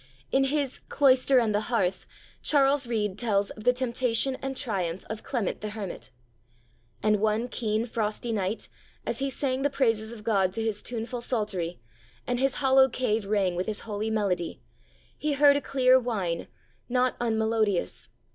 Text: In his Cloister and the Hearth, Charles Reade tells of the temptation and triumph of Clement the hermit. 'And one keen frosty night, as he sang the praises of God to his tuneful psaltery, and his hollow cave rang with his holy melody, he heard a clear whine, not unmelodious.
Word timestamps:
In 0.31 0.45
his 0.45 0.79
Cloister 0.89 1.37
and 1.37 1.53
the 1.53 1.67
Hearth, 1.69 2.07
Charles 2.41 2.87
Reade 2.87 3.19
tells 3.19 3.51
of 3.51 3.65
the 3.65 3.71
temptation 3.71 4.35
and 4.41 4.57
triumph 4.57 5.05
of 5.11 5.21
Clement 5.21 5.61
the 5.61 5.69
hermit. 5.69 6.09
'And 7.03 7.19
one 7.19 7.47
keen 7.47 7.85
frosty 7.85 8.31
night, 8.31 8.67
as 9.05 9.19
he 9.19 9.29
sang 9.29 9.61
the 9.61 9.69
praises 9.69 10.11
of 10.11 10.23
God 10.23 10.53
to 10.53 10.63
his 10.63 10.81
tuneful 10.81 11.21
psaltery, 11.21 11.79
and 12.25 12.39
his 12.39 12.55
hollow 12.55 12.89
cave 12.89 13.27
rang 13.27 13.55
with 13.55 13.67
his 13.67 13.81
holy 13.81 14.09
melody, 14.09 14.59
he 15.19 15.33
heard 15.33 15.55
a 15.55 15.61
clear 15.61 15.99
whine, 15.99 16.47
not 16.89 17.15
unmelodious. 17.19 18.09